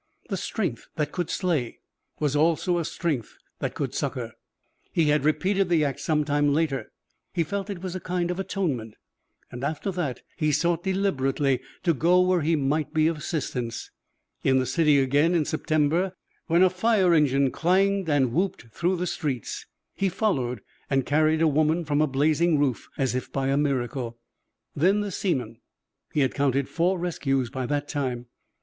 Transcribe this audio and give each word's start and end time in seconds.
The 0.29 0.37
strength 0.37 0.87
that 0.95 1.11
could 1.11 1.29
slay 1.29 1.77
was 2.19 2.35
also 2.35 2.79
a 2.79 2.85
strength 2.85 3.37
that 3.59 3.75
could 3.75 3.93
succour. 3.93 4.31
He 4.91 5.09
had 5.09 5.23
repeated 5.23 5.69
the 5.69 5.85
act 5.85 5.99
some 5.99 6.25
time 6.25 6.55
later. 6.55 6.91
He 7.33 7.43
felt 7.43 7.69
it 7.69 7.83
was 7.83 7.95
a 7.95 7.99
kind 7.99 8.31
of 8.31 8.39
atonement. 8.39 8.95
After 9.51 9.91
that, 9.91 10.23
he 10.35 10.51
sought 10.51 10.83
deliberately 10.83 11.61
to 11.83 11.93
go 11.93 12.19
where 12.19 12.41
he 12.41 12.55
might 12.55 12.95
be 12.95 13.05
of 13.05 13.17
assistance. 13.19 13.91
In 14.43 14.57
the 14.57 14.65
city, 14.65 14.97
again, 14.97 15.35
in 15.35 15.45
September, 15.45 16.13
when 16.47 16.63
a 16.63 16.69
fire 16.71 17.13
engine 17.13 17.51
clanged 17.51 18.09
and 18.09 18.33
whooped 18.33 18.69
through 18.73 18.95
the 18.95 19.05
streets, 19.05 19.67
he 19.93 20.09
followed 20.09 20.61
and 20.89 21.05
carried 21.05 21.43
a 21.43 21.47
woman 21.47 21.85
from 21.85 22.01
a 22.01 22.07
blazing 22.07 22.57
roof 22.57 22.89
as 22.97 23.13
if 23.13 23.31
by 23.31 23.49
a 23.49 23.55
miracle. 23.57 24.17
Then 24.75 25.01
the 25.01 25.11
seaman. 25.11 25.59
He 26.11 26.21
had 26.21 26.33
counted 26.33 26.67
four 26.69 26.97
rescues 26.97 27.51
by 27.51 27.67
that 27.67 27.87
time. 27.87 28.25